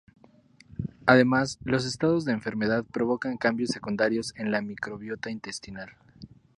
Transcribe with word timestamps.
Además, 1.05 1.59
los 1.63 1.85
estados 1.85 2.25
de 2.25 2.31
enfermedad 2.31 2.83
provocan 2.85 3.37
cambios 3.37 3.69
secundarios 3.69 4.33
en 4.35 4.49
la 4.51 4.59
microbiota 4.63 5.29
intestinal. 5.29 5.91